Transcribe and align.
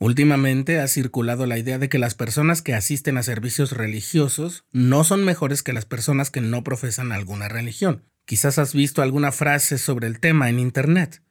Últimamente 0.00 0.78
ha 0.78 0.86
circulado 0.86 1.44
la 1.46 1.58
idea 1.58 1.78
de 1.78 1.88
que 1.88 1.98
las 1.98 2.14
personas 2.14 2.62
que 2.62 2.74
asisten 2.74 3.18
a 3.18 3.24
servicios 3.24 3.72
religiosos 3.72 4.64
no 4.70 5.02
son 5.02 5.24
mejores 5.24 5.64
que 5.64 5.72
las 5.72 5.86
personas 5.86 6.30
que 6.30 6.40
no 6.40 6.62
profesan 6.62 7.10
alguna 7.10 7.48
religión. 7.48 8.04
Quizás 8.24 8.58
has 8.58 8.74
visto 8.74 9.02
alguna 9.02 9.32
frase 9.32 9.76
sobre 9.76 10.06
el 10.06 10.20
tema 10.20 10.50
en 10.50 10.60
Internet. 10.60 11.22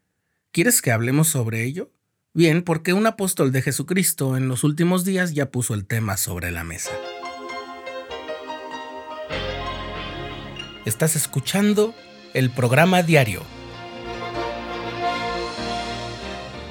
¿Quieres 0.52 0.82
que 0.82 0.92
hablemos 0.92 1.30
sobre 1.30 1.64
ello? 1.64 1.94
Bien, 2.34 2.62
porque 2.62 2.92
un 2.92 3.08
apóstol 3.08 3.54
de 3.54 3.62
Jesucristo 3.62 4.36
en 4.36 4.50
los 4.50 4.66
últimos 4.66 5.06
días 5.06 5.34
ya 5.34 5.50
puso 5.50 5.74
el 5.74 5.86
tema 5.86 6.18
sobre 6.18 6.52
la 6.52 6.66
mesa. 6.66 6.92
Estás 10.86 11.16
escuchando 11.16 11.96
el 12.34 12.50
programa 12.50 13.02
diario 13.02 13.44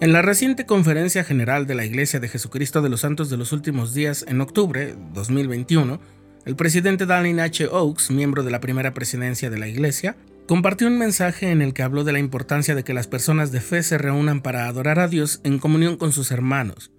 En 0.00 0.14
la 0.14 0.22
reciente 0.22 0.64
conferencia 0.64 1.24
general 1.24 1.66
de 1.66 1.74
la 1.74 1.84
Iglesia 1.84 2.20
de 2.20 2.28
Jesucristo 2.28 2.80
de 2.80 2.88
los 2.88 3.02
Santos 3.02 3.28
de 3.28 3.36
los 3.36 3.52
Últimos 3.52 3.92
Días 3.92 4.24
en 4.26 4.40
octubre 4.40 4.94
2021, 5.12 6.00
el 6.46 6.56
presidente 6.56 7.04
Dallin 7.04 7.38
H. 7.38 7.66
Oaks, 7.66 8.10
miembro 8.10 8.42
de 8.42 8.50
la 8.50 8.60
primera 8.60 8.94
presidencia 8.94 9.50
de 9.50 9.58
la 9.58 9.68
Iglesia, 9.68 10.16
compartió 10.48 10.86
un 10.86 10.96
mensaje 10.96 11.50
en 11.50 11.60
el 11.60 11.74
que 11.74 11.82
habló 11.82 12.02
de 12.02 12.12
la 12.12 12.18
importancia 12.18 12.74
de 12.74 12.82
que 12.82 12.94
las 12.94 13.08
personas 13.08 13.52
de 13.52 13.60
fe 13.60 13.82
se 13.82 13.98
reúnan 13.98 14.40
para 14.40 14.68
adorar 14.68 15.00
a 15.00 15.06
Dios 15.06 15.42
en 15.44 15.58
comunión 15.58 15.98
con 15.98 16.12
sus 16.12 16.30
hermanos. 16.30 16.92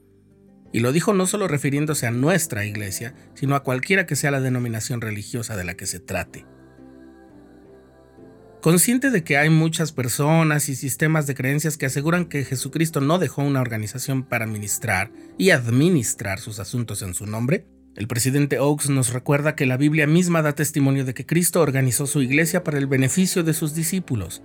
Y 0.71 0.81
lo 0.81 0.91
dijo 0.91 1.15
no 1.15 1.25
solo 1.25 1.47
refiriéndose 1.47 2.05
a 2.05 2.11
nuestra 2.11 2.65
iglesia, 2.65 3.15
sino 3.33 3.55
a 3.55 3.63
cualquiera 3.63 4.05
que 4.05 4.15
sea 4.15 4.29
la 4.29 4.41
denominación 4.41 5.01
religiosa 5.01 5.57
de 5.57 5.63
la 5.63 5.73
que 5.73 5.87
se 5.87 5.99
trate. 5.99 6.45
Consciente 8.61 9.09
de 9.09 9.23
que 9.23 9.37
hay 9.37 9.49
muchas 9.49 9.91
personas 9.91 10.69
y 10.69 10.75
sistemas 10.75 11.25
de 11.25 11.33
creencias 11.33 11.77
que 11.77 11.87
aseguran 11.87 12.25
que 12.25 12.45
Jesucristo 12.45 13.01
no 13.01 13.17
dejó 13.17 13.41
una 13.41 13.59
organización 13.59 14.21
para 14.21 14.45
administrar 14.45 15.11
y 15.39 15.49
administrar 15.49 16.39
sus 16.39 16.59
asuntos 16.59 17.01
en 17.01 17.15
su 17.15 17.25
nombre, 17.25 17.65
el 17.95 18.07
presidente 18.07 18.59
Oaks 18.59 18.87
nos 18.91 19.13
recuerda 19.13 19.55
que 19.55 19.65
la 19.65 19.77
Biblia 19.77 20.05
misma 20.05 20.43
da 20.43 20.53
testimonio 20.53 21.05
de 21.05 21.15
que 21.15 21.25
Cristo 21.25 21.59
organizó 21.59 22.05
su 22.05 22.21
iglesia 22.21 22.63
para 22.63 22.77
el 22.77 22.85
beneficio 22.85 23.41
de 23.41 23.55
sus 23.55 23.73
discípulos. 23.73 24.43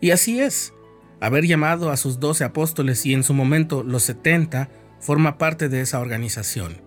Y 0.00 0.12
así 0.12 0.40
es. 0.40 0.72
Haber 1.20 1.44
llamado 1.44 1.90
a 1.90 1.98
sus 1.98 2.20
doce 2.20 2.44
apóstoles 2.44 3.04
y 3.04 3.12
en 3.12 3.22
su 3.22 3.34
momento 3.34 3.82
los 3.82 4.02
setenta 4.02 4.70
forma 4.98 5.36
parte 5.36 5.68
de 5.68 5.82
esa 5.82 6.00
organización. 6.00 6.80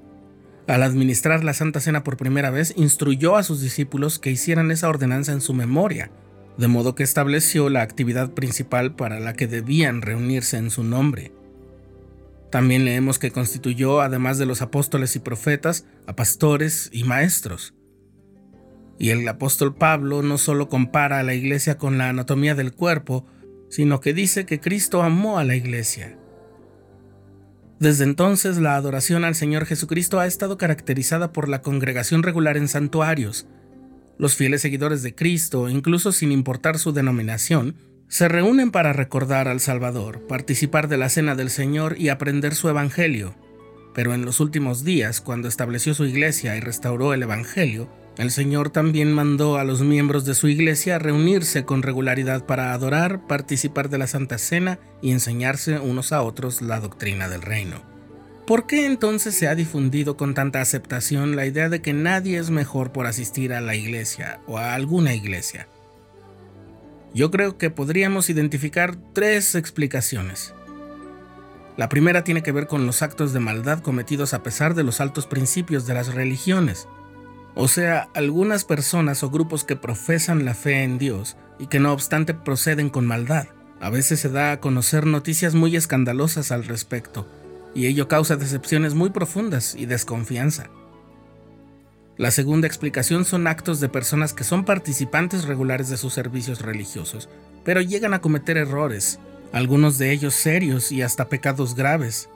Al 0.66 0.82
administrar 0.82 1.44
la 1.44 1.54
Santa 1.54 1.80
Cena 1.80 2.04
por 2.04 2.18
primera 2.18 2.50
vez, 2.50 2.74
instruyó 2.76 3.36
a 3.36 3.44
sus 3.44 3.62
discípulos 3.62 4.18
que 4.18 4.32
hicieran 4.32 4.72
esa 4.72 4.90
ordenanza 4.90 5.32
en 5.32 5.42
su 5.42 5.54
memoria, 5.54 6.10
de 6.58 6.68
modo 6.68 6.96
que 6.96 7.04
estableció 7.04 7.70
la 7.70 7.82
actividad 7.82 8.32
principal 8.32 8.96
para 8.96 9.20
la 9.20 9.34
que 9.34 9.48
debían 9.48 10.02
reunirse 10.02 10.58
en 10.58 10.70
su 10.70 10.84
nombre. 10.84 11.32
También 12.52 12.86
leemos 12.86 13.18
que 13.18 13.32
constituyó, 13.32 14.02
además 14.02 14.38
de 14.38 14.46
los 14.46 14.62
apóstoles 14.62 15.16
y 15.16 15.20
profetas, 15.20 15.86
a 16.06 16.16
pastores 16.16 16.90
y 16.92 17.04
maestros. 17.04 17.74
Y 19.00 19.10
el 19.10 19.28
apóstol 19.28 19.76
Pablo 19.76 20.22
no 20.22 20.38
solo 20.38 20.70
compara 20.70 21.20
a 21.20 21.24
la 21.24 21.34
iglesia 21.34 21.80
con 21.80 21.98
la 21.98 22.10
anatomía 22.10 22.54
del 22.54 22.74
cuerpo, 22.74 23.26
sino 23.70 24.00
que 24.00 24.14
dice 24.14 24.46
que 24.46 24.60
Cristo 24.60 25.02
amó 25.02 25.40
a 25.40 25.44
la 25.44 25.56
iglesia. 25.56 26.20
Desde 27.80 28.04
entonces 28.04 28.60
la 28.60 28.76
adoración 28.76 29.26
al 29.26 29.34
Señor 29.34 29.66
Jesucristo 29.66 30.20
ha 30.20 30.28
estado 30.28 30.60
caracterizada 30.60 31.34
por 31.34 31.50
la 31.50 31.64
congregación 31.64 32.22
regular 32.22 32.56
en 32.56 32.68
santuarios, 32.68 33.48
los 34.18 34.36
fieles 34.36 34.62
seguidores 34.62 35.04
de 35.04 35.16
Cristo, 35.16 35.70
incluso 35.70 36.12
sin 36.12 36.32
importar 36.32 36.78
su 36.78 36.94
denominación, 36.94 37.76
se 38.08 38.28
reúnen 38.28 38.72
para 38.72 38.94
recordar 38.94 39.48
al 39.48 39.60
Salvador, 39.60 40.28
participar 40.28 40.88
de 40.88 40.98
la 40.98 41.10
cena 41.10 41.36
del 41.36 41.50
Señor 41.50 41.96
y 41.98 42.10
aprender 42.10 42.54
su 42.54 42.70
Evangelio. 42.70 43.36
Pero 43.96 44.14
en 44.14 44.26
los 44.26 44.40
últimos 44.40 44.84
días, 44.84 45.22
cuando 45.22 45.48
estableció 45.48 45.94
su 45.94 46.06
iglesia 46.06 46.56
y 46.56 46.60
restauró 46.60 47.14
el 47.14 47.24
Evangelio, 47.24 47.90
el 48.18 48.30
Señor 48.30 48.70
también 48.70 49.12
mandó 49.12 49.58
a 49.58 49.64
los 49.64 49.82
miembros 49.82 50.26
de 50.26 50.36
su 50.36 50.48
iglesia 50.48 51.00
reunirse 51.00 51.66
con 51.66 51.82
regularidad 51.82 52.46
para 52.46 52.74
adorar, 52.74 53.26
participar 53.26 53.90
de 53.90 53.98
la 53.98 54.06
Santa 54.06 54.38
Cena 54.38 54.80
y 55.02 55.12
enseñarse 55.12 55.80
unos 55.80 56.12
a 56.12 56.22
otros 56.22 56.62
la 56.62 56.80
doctrina 56.80 57.28
del 57.30 57.42
reino. 57.42 57.93
¿Por 58.46 58.68
qué 58.68 58.86
entonces 58.86 59.36
se 59.36 59.48
ha 59.48 59.56
difundido 59.56 60.18
con 60.18 60.34
tanta 60.34 60.60
aceptación 60.60 61.38
la 61.38 61.46
idea 61.46 61.70
de 61.70 61.82
que 61.82 61.94
nadie 61.94 62.38
es 62.38 62.50
mejor 62.50 62.92
por 62.92 63.06
asistir 63.08 63.54
a 63.54 63.62
la 63.62 63.76
iglesia 63.76 64.42
o 64.48 64.58
a 64.58 64.74
alguna 64.74 65.14
iglesia? 65.14 65.70
Yo 67.14 67.32
creo 67.32 67.58
que 67.58 67.70
podríamos 67.70 68.30
identificar 68.30 68.98
tres 69.14 69.56
explicaciones. 69.56 70.54
La 71.78 71.88
primera 71.88 72.26
tiene 72.26 72.44
que 72.44 72.52
ver 72.52 72.68
con 72.68 72.86
los 72.86 73.02
actos 73.02 73.32
de 73.32 73.40
maldad 73.40 73.80
cometidos 73.80 74.34
a 74.34 74.44
pesar 74.44 74.76
de 74.76 74.84
los 74.84 75.00
altos 75.00 75.26
principios 75.26 75.88
de 75.88 75.94
las 75.94 76.14
religiones. 76.14 76.90
O 77.56 77.70
sea, 77.70 78.10
algunas 78.14 78.66
personas 78.66 79.24
o 79.24 79.30
grupos 79.30 79.64
que 79.64 79.78
profesan 79.78 80.44
la 80.44 80.54
fe 80.54 80.84
en 80.84 80.98
Dios 80.98 81.38
y 81.60 81.68
que 81.68 81.80
no 81.80 81.94
obstante 81.94 82.34
proceden 82.34 82.90
con 82.90 83.08
maldad. 83.08 83.48
A 83.80 83.90
veces 83.90 84.20
se 84.20 84.30
da 84.30 84.52
a 84.52 84.60
conocer 84.60 85.06
noticias 85.06 85.56
muy 85.56 85.76
escandalosas 85.76 86.52
al 86.52 86.66
respecto, 86.66 87.28
y 87.76 87.88
ello 87.88 88.08
causa 88.08 88.36
decepciones 88.36 88.94
muy 88.94 89.10
profundas 89.10 89.76
y 89.76 89.86
desconfianza. 89.86 90.70
La 92.18 92.30
segunda 92.30 92.68
explicación 92.68 93.26
son 93.26 93.48
actos 93.48 93.80
de 93.80 93.90
personas 93.90 94.34
que 94.34 94.44
son 94.44 94.66
participantes 94.66 95.46
regulares 95.46 95.90
de 95.90 95.98
sus 95.98 96.14
servicios 96.14 96.62
religiosos, 96.62 97.28
pero 97.64 97.82
llegan 97.82 98.14
a 98.14 98.22
cometer 98.22 98.58
errores, 98.58 99.20
algunos 99.52 99.98
de 99.98 100.12
ellos 100.12 100.36
serios 100.36 100.92
y 100.92 101.02
hasta 101.02 101.28
pecados 101.28 101.76
graves. 101.76 102.30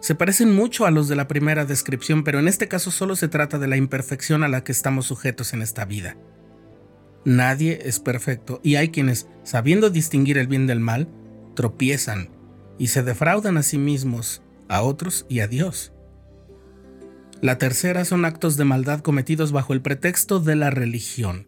Se 0.00 0.16
parecen 0.16 0.54
mucho 0.54 0.86
a 0.86 0.90
los 0.90 1.06
de 1.06 1.14
la 1.14 1.28
primera 1.28 1.64
descripción, 1.64 2.24
pero 2.24 2.40
en 2.40 2.48
este 2.48 2.66
caso 2.66 2.90
solo 2.90 3.14
se 3.14 3.28
trata 3.28 3.60
de 3.60 3.68
la 3.68 3.76
imperfección 3.76 4.42
a 4.42 4.48
la 4.48 4.64
que 4.64 4.72
estamos 4.72 5.06
sujetos 5.06 5.52
en 5.52 5.62
esta 5.62 5.84
vida. 5.84 6.16
Nadie 7.24 7.78
es 7.84 8.00
perfecto 8.00 8.60
y 8.64 8.74
hay 8.74 8.88
quienes, 8.88 9.28
sabiendo 9.44 9.90
distinguir 9.90 10.38
el 10.38 10.48
bien 10.48 10.66
del 10.66 10.80
mal, 10.80 11.06
tropiezan 11.54 12.30
y 12.78 12.88
se 12.88 13.04
defraudan 13.04 13.56
a 13.56 13.62
sí 13.62 13.78
mismos 13.78 14.42
a 14.72 14.82
otros 14.82 15.26
y 15.28 15.40
a 15.40 15.48
Dios. 15.48 15.92
La 17.42 17.58
tercera 17.58 18.06
son 18.06 18.24
actos 18.24 18.56
de 18.56 18.64
maldad 18.64 19.00
cometidos 19.00 19.52
bajo 19.52 19.74
el 19.74 19.82
pretexto 19.82 20.40
de 20.40 20.56
la 20.56 20.70
religión. 20.70 21.46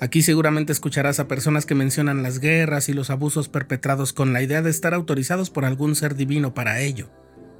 Aquí 0.00 0.22
seguramente 0.22 0.72
escucharás 0.72 1.20
a 1.20 1.28
personas 1.28 1.64
que 1.64 1.76
mencionan 1.76 2.24
las 2.24 2.40
guerras 2.40 2.88
y 2.88 2.92
los 2.92 3.10
abusos 3.10 3.48
perpetrados 3.48 4.12
con 4.12 4.32
la 4.32 4.42
idea 4.42 4.62
de 4.62 4.70
estar 4.70 4.94
autorizados 4.94 5.50
por 5.50 5.64
algún 5.64 5.94
ser 5.94 6.16
divino 6.16 6.52
para 6.52 6.80
ello. 6.80 7.10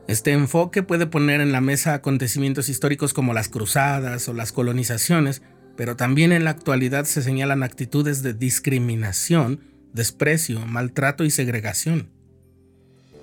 Este 0.09 0.33
enfoque 0.33 0.83
puede 0.83 1.07
poner 1.07 1.41
en 1.41 1.53
la 1.53 1.61
mesa 1.61 1.95
acontecimientos 1.95 2.69
históricos 2.69 3.13
como 3.15 3.33
las 3.33 3.49
cruzadas 3.49 4.29
o 4.29 4.33
las 4.33 4.51
colonizaciones, 4.51 5.43
pero 5.77 5.95
también 5.95 6.33
en 6.33 6.43
la 6.43 6.51
actualidad 6.51 7.05
se 7.05 7.23
señalan 7.23 7.63
actitudes 7.63 8.23
de 8.23 8.35
discriminación, 8.35 9.61
desprecio, 9.93 10.67
maltrato 10.67 11.25
y 11.25 11.31
segregación. 11.31 12.20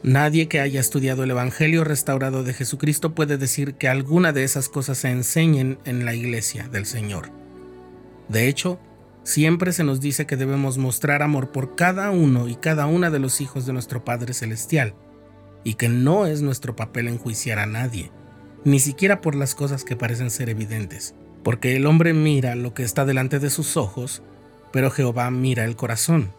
Nadie 0.07 0.47
que 0.47 0.61
haya 0.61 0.79
estudiado 0.79 1.25
el 1.25 1.31
Evangelio 1.31 1.83
restaurado 1.83 2.45
de 2.45 2.53
Jesucristo 2.53 3.13
puede 3.13 3.37
decir 3.37 3.73
que 3.73 3.89
alguna 3.89 4.31
de 4.31 4.45
esas 4.45 4.69
cosas 4.69 4.99
se 4.99 5.09
enseñen 5.09 5.79
en 5.83 6.05
la 6.05 6.15
iglesia 6.15 6.69
del 6.69 6.85
Señor. 6.85 7.29
De 8.29 8.47
hecho, 8.47 8.79
siempre 9.23 9.73
se 9.73 9.83
nos 9.83 9.99
dice 9.99 10.25
que 10.25 10.37
debemos 10.37 10.77
mostrar 10.77 11.23
amor 11.23 11.51
por 11.51 11.75
cada 11.75 12.09
uno 12.11 12.47
y 12.47 12.55
cada 12.55 12.85
una 12.85 13.09
de 13.09 13.19
los 13.19 13.41
hijos 13.41 13.65
de 13.65 13.73
nuestro 13.73 14.05
Padre 14.05 14.33
Celestial, 14.33 14.93
y 15.65 15.73
que 15.73 15.89
no 15.89 16.25
es 16.25 16.41
nuestro 16.41 16.73
papel 16.73 17.09
enjuiciar 17.09 17.59
a 17.59 17.65
nadie, 17.65 18.09
ni 18.63 18.79
siquiera 18.79 19.19
por 19.19 19.35
las 19.35 19.55
cosas 19.55 19.83
que 19.83 19.97
parecen 19.97 20.31
ser 20.31 20.47
evidentes, 20.47 21.15
porque 21.43 21.75
el 21.75 21.85
hombre 21.85 22.13
mira 22.13 22.55
lo 22.55 22.73
que 22.73 22.83
está 22.83 23.03
delante 23.03 23.39
de 23.39 23.49
sus 23.49 23.75
ojos, 23.75 24.23
pero 24.71 24.89
Jehová 24.89 25.29
mira 25.31 25.65
el 25.65 25.75
corazón. 25.75 26.31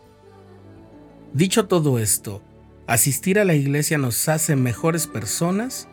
Dicho 1.35 1.67
todo 1.67 1.99
esto, 1.99 2.43
¿Asistir 2.88 3.38
a 3.38 3.44
la 3.44 3.55
iglesia 3.55 3.99
nos 3.99 4.31
hace 4.31 4.56
mejores 4.56 5.06
personas? 5.06 5.88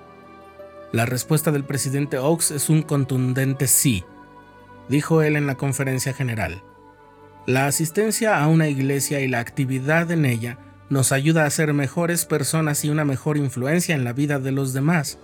La 0.94 1.06
respuesta 1.06 1.52
del 1.52 1.66
presidente 1.66 2.18
Oaks 2.18 2.52
es 2.52 2.70
un 2.70 2.84
contundente 2.84 3.68
sí, 3.68 4.06
dijo 4.88 5.22
él 5.22 5.36
en 5.36 5.46
la 5.46 5.56
conferencia 5.56 6.14
general. 6.14 6.64
La 7.46 7.68
asistencia 7.68 8.42
a 8.42 8.48
una 8.48 8.70
iglesia 8.70 9.20
y 9.20 9.28
la 9.28 9.42
actividad 9.42 10.10
en 10.10 10.24
ella 10.24 10.58
nos 10.90 11.12
ayuda 11.12 11.46
a 11.46 11.50
ser 11.50 11.74
mejores 11.74 12.24
personas 12.24 12.86
y 12.86 12.90
una 12.90 13.04
mejor 13.04 13.36
influencia 13.36 13.94
en 13.94 14.06
la 14.06 14.14
vida 14.14 14.40
de 14.40 14.54
los 14.54 14.72
demás. 14.72 15.20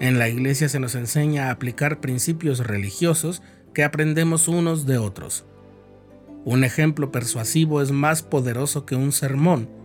En 0.00 0.18
la 0.18 0.28
iglesia 0.28 0.68
se 0.68 0.80
nos 0.80 0.96
enseña 0.96 1.46
a 1.46 1.50
aplicar 1.52 2.00
principios 2.00 2.66
religiosos 2.66 3.40
que 3.72 3.84
aprendemos 3.84 4.48
unos 4.48 4.84
de 4.84 4.98
otros. 4.98 5.46
Un 6.44 6.64
ejemplo 6.64 7.12
persuasivo 7.12 7.82
es 7.82 7.92
más 7.92 8.24
poderoso 8.24 8.84
que 8.84 8.96
un 8.96 9.12
sermón, 9.12 9.77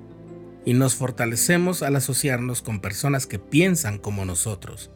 y 0.66 0.74
nos 0.74 0.96
fortalecemos 0.96 1.84
al 1.84 1.96
asociarnos 1.96 2.62
con 2.62 2.80
personas 2.80 3.28
que 3.28 3.40
piensan 3.40 3.98
como 3.98 4.26
nosotros. 4.26 4.92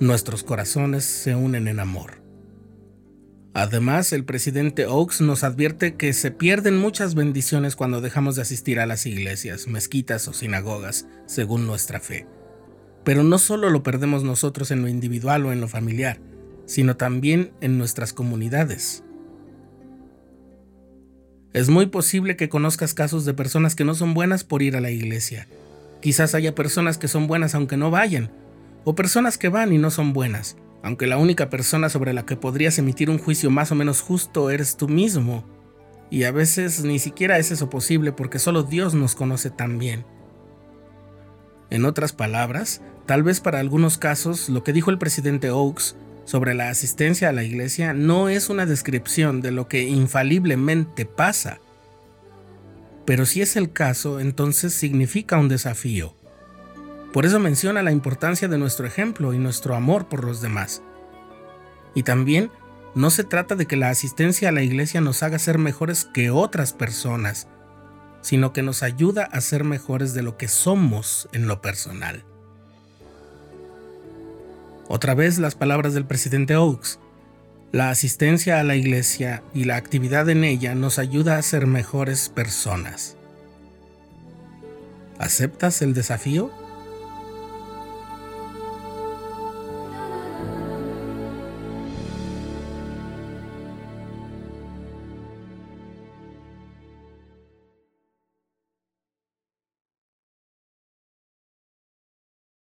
Nuestros 0.00 0.44
corazones 0.44 1.04
se 1.04 1.34
unen 1.34 1.68
en 1.68 1.80
amor. 1.80 2.22
Además, 3.54 4.12
el 4.12 4.24
presidente 4.24 4.86
Oaks 4.86 5.20
nos 5.20 5.42
advierte 5.42 5.96
que 5.96 6.12
se 6.12 6.30
pierden 6.30 6.76
muchas 6.76 7.16
bendiciones 7.16 7.74
cuando 7.74 8.00
dejamos 8.00 8.36
de 8.36 8.42
asistir 8.42 8.78
a 8.78 8.86
las 8.86 9.06
iglesias, 9.06 9.66
mezquitas 9.66 10.28
o 10.28 10.32
sinagogas, 10.32 11.06
según 11.26 11.66
nuestra 11.66 11.98
fe. 11.98 12.28
Pero 13.04 13.24
no 13.24 13.38
solo 13.38 13.70
lo 13.70 13.82
perdemos 13.82 14.22
nosotros 14.22 14.70
en 14.70 14.82
lo 14.82 14.88
individual 14.88 15.46
o 15.46 15.52
en 15.52 15.60
lo 15.60 15.66
familiar, 15.66 16.20
sino 16.66 16.96
también 16.96 17.52
en 17.60 17.78
nuestras 17.78 18.12
comunidades. 18.12 19.02
Es 21.58 21.70
muy 21.70 21.86
posible 21.86 22.36
que 22.36 22.48
conozcas 22.48 22.94
casos 22.94 23.24
de 23.24 23.34
personas 23.34 23.74
que 23.74 23.82
no 23.82 23.96
son 23.96 24.14
buenas 24.14 24.44
por 24.44 24.62
ir 24.62 24.76
a 24.76 24.80
la 24.80 24.92
iglesia. 24.92 25.48
Quizás 26.00 26.36
haya 26.36 26.54
personas 26.54 26.98
que 26.98 27.08
son 27.08 27.26
buenas 27.26 27.56
aunque 27.56 27.76
no 27.76 27.90
vayan, 27.90 28.30
o 28.84 28.94
personas 28.94 29.38
que 29.38 29.48
van 29.48 29.72
y 29.72 29.78
no 29.78 29.90
son 29.90 30.12
buenas, 30.12 30.56
aunque 30.84 31.08
la 31.08 31.18
única 31.18 31.50
persona 31.50 31.88
sobre 31.88 32.12
la 32.12 32.24
que 32.24 32.36
podrías 32.36 32.78
emitir 32.78 33.10
un 33.10 33.18
juicio 33.18 33.50
más 33.50 33.72
o 33.72 33.74
menos 33.74 34.02
justo 34.02 34.50
eres 34.50 34.76
tú 34.76 34.86
mismo. 34.86 35.44
Y 36.10 36.22
a 36.22 36.30
veces 36.30 36.84
ni 36.84 37.00
siquiera 37.00 37.38
es 37.38 37.50
eso 37.50 37.68
posible 37.68 38.12
porque 38.12 38.38
solo 38.38 38.62
Dios 38.62 38.94
nos 38.94 39.16
conoce 39.16 39.50
tan 39.50 39.80
bien. 39.80 40.04
En 41.70 41.86
otras 41.86 42.12
palabras, 42.12 42.82
tal 43.04 43.24
vez 43.24 43.40
para 43.40 43.58
algunos 43.58 43.98
casos 43.98 44.48
lo 44.48 44.62
que 44.62 44.72
dijo 44.72 44.92
el 44.92 44.98
presidente 44.98 45.50
Oaks 45.50 45.96
sobre 46.28 46.52
la 46.52 46.68
asistencia 46.68 47.30
a 47.30 47.32
la 47.32 47.42
iglesia 47.42 47.94
no 47.94 48.28
es 48.28 48.50
una 48.50 48.66
descripción 48.66 49.40
de 49.40 49.50
lo 49.50 49.66
que 49.66 49.84
infaliblemente 49.84 51.06
pasa. 51.06 51.58
Pero 53.06 53.24
si 53.24 53.40
es 53.40 53.56
el 53.56 53.72
caso, 53.72 54.20
entonces 54.20 54.74
significa 54.74 55.38
un 55.38 55.48
desafío. 55.48 56.14
Por 57.14 57.24
eso 57.24 57.40
menciona 57.40 57.82
la 57.82 57.92
importancia 57.92 58.46
de 58.46 58.58
nuestro 58.58 58.86
ejemplo 58.86 59.32
y 59.32 59.38
nuestro 59.38 59.74
amor 59.74 60.10
por 60.10 60.22
los 60.22 60.42
demás. 60.42 60.82
Y 61.94 62.02
también 62.02 62.50
no 62.94 63.08
se 63.08 63.24
trata 63.24 63.54
de 63.54 63.64
que 63.64 63.76
la 63.78 63.88
asistencia 63.88 64.50
a 64.50 64.52
la 64.52 64.62
iglesia 64.62 65.00
nos 65.00 65.22
haga 65.22 65.38
ser 65.38 65.56
mejores 65.56 66.04
que 66.04 66.30
otras 66.30 66.74
personas, 66.74 67.48
sino 68.20 68.52
que 68.52 68.62
nos 68.62 68.82
ayuda 68.82 69.24
a 69.24 69.40
ser 69.40 69.64
mejores 69.64 70.12
de 70.12 70.20
lo 70.20 70.36
que 70.36 70.48
somos 70.48 71.26
en 71.32 71.48
lo 71.48 71.62
personal. 71.62 72.27
Otra 74.88 75.14
vez 75.14 75.38
las 75.38 75.54
palabras 75.54 75.92
del 75.92 76.06
presidente 76.06 76.56
Oaks. 76.56 76.98
La 77.72 77.90
asistencia 77.90 78.58
a 78.58 78.64
la 78.64 78.74
iglesia 78.74 79.42
y 79.52 79.64
la 79.64 79.76
actividad 79.76 80.30
en 80.30 80.44
ella 80.44 80.74
nos 80.74 80.98
ayuda 80.98 81.36
a 81.36 81.42
ser 81.42 81.66
mejores 81.66 82.30
personas. 82.30 83.16
¿Aceptas 85.18 85.82
el 85.82 85.92
desafío? 85.92 86.50